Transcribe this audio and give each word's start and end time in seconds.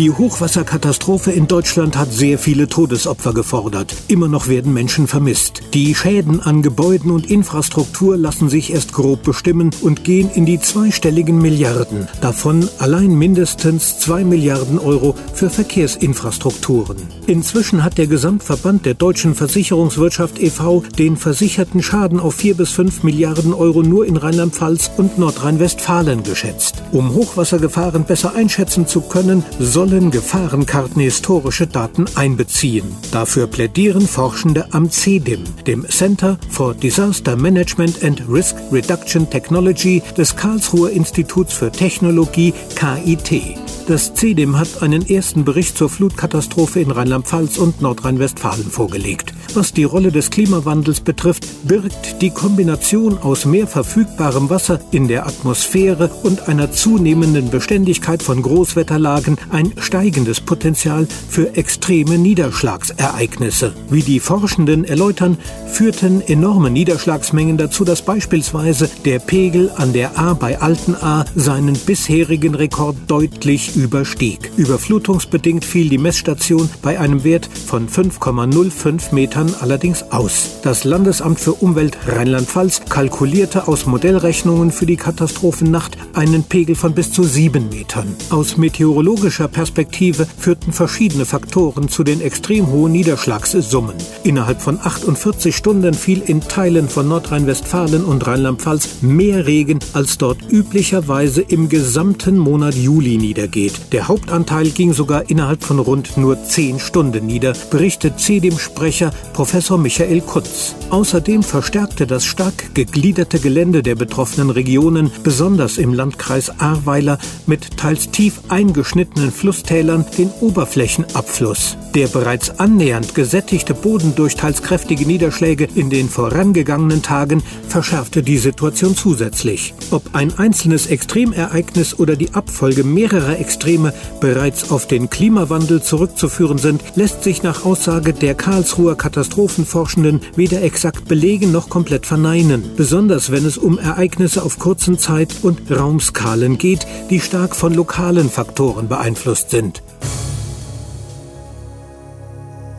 Die 0.00 0.10
Hochwasserkatastrophe 0.10 1.30
in 1.30 1.46
Deutschland 1.46 1.98
hat 1.98 2.10
sehr 2.10 2.38
viele 2.38 2.68
Todesopfer 2.68 3.34
gefordert. 3.34 3.94
Immer 4.08 4.28
noch 4.28 4.48
werden 4.48 4.72
Menschen 4.72 5.06
vermisst. 5.06 5.60
Die 5.74 5.94
Schäden 5.94 6.40
an 6.40 6.62
Gebäuden 6.62 7.10
und 7.10 7.30
Infrastruktur 7.30 8.16
lassen 8.16 8.48
sich 8.48 8.72
erst 8.72 8.94
grob 8.94 9.22
bestimmen 9.24 9.72
und 9.82 10.02
gehen 10.02 10.30
in 10.30 10.46
die 10.46 10.58
zweistelligen 10.58 11.36
Milliarden. 11.36 12.08
Davon 12.22 12.66
allein 12.78 13.14
mindestens 13.14 13.98
zwei 13.98 14.24
Milliarden 14.24 14.78
Euro 14.78 15.16
für 15.34 15.50
Verkehrsinfrastrukturen. 15.50 16.96
Inzwischen 17.26 17.84
hat 17.84 17.98
der 17.98 18.06
Gesamtverband 18.06 18.86
der 18.86 18.94
deutschen 18.94 19.34
Versicherungswirtschaft 19.34 20.38
e.V. 20.38 20.82
den 20.98 21.18
versicherten 21.18 21.82
Schaden 21.82 22.20
auf 22.20 22.36
vier 22.36 22.54
bis 22.54 22.70
fünf 22.70 23.02
Milliarden 23.02 23.52
Euro 23.52 23.82
nur 23.82 24.06
in 24.06 24.16
Rheinland-Pfalz 24.16 24.92
und 24.96 25.18
Nordrhein-Westfalen 25.18 26.22
geschätzt. 26.22 26.79
Um 26.92 27.14
Hochwassergefahren 27.14 28.04
besser 28.04 28.34
einschätzen 28.34 28.86
zu 28.86 29.00
können, 29.00 29.44
soll 29.58 29.80
sollen 29.80 30.10
Gefahrenkarten 30.10 31.00
historische 31.00 31.66
Daten 31.66 32.04
einbeziehen. 32.14 32.84
Dafür 33.12 33.46
plädieren 33.46 34.06
Forschende 34.06 34.66
am 34.72 34.90
CEDIM, 34.90 35.42
dem 35.66 35.88
Center 35.88 36.38
for 36.50 36.74
Disaster 36.74 37.34
Management 37.34 38.04
and 38.04 38.22
Risk 38.28 38.56
Reduction 38.70 39.28
Technology 39.30 40.02
des 40.18 40.36
Karlsruher 40.36 40.90
Instituts 40.90 41.54
für 41.54 41.72
Technologie 41.72 42.52
KIT. 42.74 43.69
Das 43.90 44.14
CEDIM 44.14 44.56
hat 44.56 44.84
einen 44.84 45.04
ersten 45.04 45.44
Bericht 45.44 45.76
zur 45.76 45.88
Flutkatastrophe 45.90 46.78
in 46.78 46.92
Rheinland-Pfalz 46.92 47.58
und 47.58 47.82
Nordrhein-Westfalen 47.82 48.70
vorgelegt. 48.70 49.34
Was 49.54 49.72
die 49.72 49.82
Rolle 49.82 50.12
des 50.12 50.30
Klimawandels 50.30 51.00
betrifft, 51.00 51.44
birgt 51.66 52.22
die 52.22 52.30
Kombination 52.30 53.18
aus 53.18 53.46
mehr 53.46 53.66
verfügbarem 53.66 54.48
Wasser 54.48 54.78
in 54.92 55.08
der 55.08 55.26
Atmosphäre 55.26 56.08
und 56.22 56.48
einer 56.48 56.70
zunehmenden 56.70 57.50
Beständigkeit 57.50 58.22
von 58.22 58.42
Großwetterlagen 58.42 59.38
ein 59.50 59.72
steigendes 59.80 60.40
Potenzial 60.40 61.08
für 61.28 61.56
extreme 61.56 62.16
Niederschlagsereignisse. 62.16 63.74
Wie 63.90 64.02
die 64.02 64.20
Forschenden 64.20 64.84
erläutern, 64.84 65.36
führten 65.66 66.20
enorme 66.20 66.70
Niederschlagsmengen 66.70 67.56
dazu, 67.56 67.84
dass 67.84 68.02
beispielsweise 68.02 68.88
der 69.04 69.18
Pegel 69.18 69.72
an 69.76 69.92
der 69.92 70.16
A 70.16 70.34
bei 70.34 70.60
Alten 70.60 70.94
A 70.94 71.24
seinen 71.34 71.74
bisherigen 71.74 72.54
Rekord 72.54 72.94
deutlich 73.08 73.79
überstieg. 73.80 74.50
Überflutungsbedingt 74.56 75.64
fiel 75.64 75.88
die 75.88 75.98
Messstation 75.98 76.68
bei 76.82 76.98
einem 76.98 77.24
Wert 77.24 77.48
von 77.66 77.88
5,05 77.88 79.14
Metern 79.14 79.54
allerdings 79.60 80.04
aus. 80.10 80.60
Das 80.62 80.84
Landesamt 80.84 81.40
für 81.40 81.54
Umwelt 81.54 81.96
Rheinland-Pfalz 82.06 82.82
kalkulierte 82.88 83.68
aus 83.68 83.86
Modellrechnungen 83.86 84.70
für 84.70 84.86
die 84.86 84.96
Katastrophennacht 84.96 85.96
einen 86.14 86.44
Pegel 86.44 86.74
von 86.74 86.94
bis 86.94 87.12
zu 87.12 87.22
sieben 87.22 87.68
Metern. 87.68 88.14
Aus 88.30 88.56
meteorologischer 88.56 89.48
Perspektive 89.48 90.26
führten 90.38 90.72
verschiedene 90.72 91.24
Faktoren 91.24 91.88
zu 91.88 92.04
den 92.04 92.20
extrem 92.20 92.68
hohen 92.68 92.92
Niederschlagssummen. 92.92 93.94
Innerhalb 94.24 94.60
von 94.60 94.78
48 94.82 95.56
Stunden 95.56 95.94
fiel 95.94 96.22
in 96.26 96.40
Teilen 96.40 96.88
von 96.88 97.08
Nordrhein-Westfalen 97.08 98.04
und 98.04 98.26
Rheinland-Pfalz 98.26 99.02
mehr 99.02 99.46
Regen, 99.46 99.78
als 99.92 100.18
dort 100.18 100.38
üblicherweise 100.50 101.42
im 101.42 101.68
gesamten 101.68 102.38
Monat 102.38 102.74
Juli 102.74 103.16
niedergeht 103.16 103.59
geht. 103.60 103.92
Der 103.92 104.08
Hauptanteil 104.08 104.70
ging 104.70 104.92
sogar 104.92 105.28
innerhalb 105.28 105.62
von 105.62 105.78
rund 105.78 106.16
nur 106.16 106.42
zehn 106.44 106.78
Stunden 106.78 107.26
nieder, 107.26 107.52
berichtet 107.70 108.18
CEDIM-Sprecher 108.18 109.10
Professor 109.34 109.76
Michael 109.76 110.22
Kunz. 110.22 110.74
Außerdem 110.88 111.42
verstärkte 111.42 112.06
das 112.06 112.24
stark 112.24 112.74
gegliederte 112.74 113.38
Gelände 113.38 113.82
der 113.82 113.96
betroffenen 113.96 114.50
Regionen, 114.50 115.10
besonders 115.22 115.76
im 115.76 115.92
Landkreis 115.92 116.58
Ahrweiler, 116.58 117.18
mit 117.46 117.76
teils 117.76 118.10
tief 118.10 118.40
eingeschnittenen 118.48 119.30
Flusstälern 119.30 120.06
den 120.16 120.30
Oberflächenabfluss. 120.40 121.76
Der 121.94 122.06
bereits 122.06 122.58
annähernd 122.60 123.14
gesättigte 123.14 123.74
Boden 123.74 124.14
durch 124.14 124.36
teils 124.36 124.62
kräftige 124.62 125.04
Niederschläge 125.04 125.68
in 125.74 125.90
den 125.90 126.08
vorangegangenen 126.08 127.02
Tagen 127.02 127.42
verschärfte 127.68 128.22
die 128.22 128.38
Situation 128.38 128.96
zusätzlich. 128.96 129.74
Ob 129.90 130.14
ein 130.14 130.38
einzelnes 130.38 130.86
Extremereignis 130.86 131.98
oder 131.98 132.14
die 132.14 132.32
Abfolge 132.32 132.84
mehrerer 132.84 133.38
Extreme 133.50 133.92
bereits 134.20 134.70
auf 134.70 134.86
den 134.86 135.10
Klimawandel 135.10 135.82
zurückzuführen 135.82 136.58
sind, 136.58 136.84
lässt 136.94 137.24
sich 137.24 137.42
nach 137.42 137.64
Aussage 137.64 138.12
der 138.12 138.36
Karlsruher 138.36 138.94
Katastrophenforschenden 138.94 140.20
weder 140.36 140.62
exakt 140.62 141.06
belegen 141.08 141.50
noch 141.50 141.68
komplett 141.68 142.06
verneinen, 142.06 142.70
besonders 142.76 143.32
wenn 143.32 143.44
es 143.44 143.58
um 143.58 143.76
Ereignisse 143.76 144.44
auf 144.44 144.60
kurzen 144.60 144.98
Zeit- 144.98 145.34
und 145.42 145.68
Raumskalen 145.68 146.58
geht, 146.58 146.86
die 147.10 147.18
stark 147.18 147.56
von 147.56 147.74
lokalen 147.74 148.30
Faktoren 148.30 148.86
beeinflusst 148.86 149.50
sind. 149.50 149.82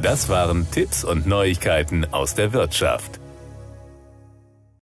Das 0.00 0.28
waren 0.28 0.70
Tipps 0.70 1.02
und 1.02 1.26
Neuigkeiten 1.26 2.06
aus 2.12 2.36
der 2.36 2.52
Wirtschaft. 2.52 3.19